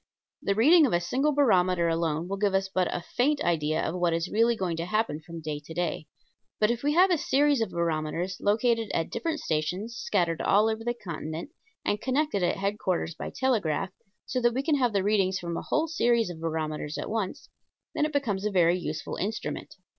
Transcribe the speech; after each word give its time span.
The 0.41 0.55
reading 0.55 0.87
of 0.87 0.93
a 0.93 0.99
single 0.99 1.31
barometer 1.31 1.87
alone 1.87 2.27
will 2.27 2.37
give 2.37 2.55
us 2.55 2.67
but 2.67 2.87
a 2.87 3.03
faint 3.15 3.39
idea 3.43 3.87
of 3.87 3.93
what 3.93 4.13
is 4.15 4.31
really 4.31 4.55
going 4.55 4.75
to 4.77 4.85
happen 4.85 5.21
from 5.23 5.41
day 5.41 5.61
to 5.63 5.73
day. 5.75 6.07
But 6.59 6.71
if 6.71 6.81
we 6.81 6.93
have 6.93 7.11
a 7.11 7.19
series 7.19 7.61
of 7.61 7.69
barometers 7.69 8.37
located 8.41 8.89
at 8.95 9.11
different 9.11 9.41
stations 9.41 9.95
scattered 9.95 10.41
all 10.41 10.69
over 10.69 10.83
the 10.83 10.95
continent 10.95 11.51
and 11.85 12.01
connected 12.01 12.41
at 12.41 12.57
headquarters 12.57 13.13
by 13.13 13.29
telegraph, 13.29 13.91
so 14.25 14.41
that 14.41 14.55
we 14.55 14.63
can 14.63 14.77
have 14.77 14.91
the 14.91 15.03
readings 15.03 15.37
from 15.37 15.55
a 15.55 15.61
whole 15.61 15.87
series 15.87 16.31
of 16.31 16.41
barometers 16.41 16.97
at 16.97 17.07
once, 17.07 17.47
then 17.93 18.03
it 18.03 18.11
becomes 18.11 18.43
a 18.43 18.49
very 18.49 18.79
useful 18.79 19.17
instrument. 19.17 19.75